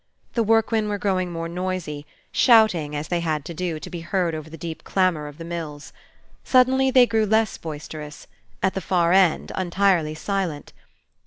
The 0.33 0.41
workmen 0.41 0.89
were 0.89 0.97
growing 0.97 1.31
more 1.31 1.47
noisy, 1.47 2.07
shouting, 2.31 2.95
as 2.95 3.09
they 3.09 3.19
had 3.19 3.45
to 3.45 3.53
do, 3.53 3.79
to 3.79 3.87
be 3.87 3.99
heard 3.99 4.33
over 4.33 4.49
the 4.49 4.57
deep 4.57 4.83
clamor 4.83 5.27
of 5.27 5.37
the 5.37 5.43
mills. 5.45 5.93
Suddenly 6.43 6.89
they 6.89 7.05
grew 7.05 7.27
less 7.27 7.55
boisterous, 7.59 8.25
at 8.63 8.73
the 8.73 8.81
far 8.81 9.13
end, 9.13 9.51
entirely 9.55 10.15
silent. 10.15 10.73